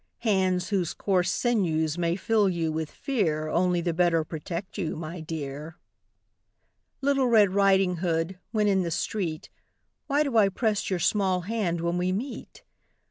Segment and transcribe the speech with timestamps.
[0.21, 5.19] Hands whose coarse sinews may fill you with fear Only the better protect you, my
[5.21, 5.75] dear!
[7.01, 9.51] Little Red Riding Hood, when in the street,
[10.07, 12.63] Why do I press your small hand when we meet?